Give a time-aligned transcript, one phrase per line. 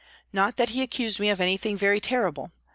[0.33, 2.51] Not that he accused me of anything very terrible.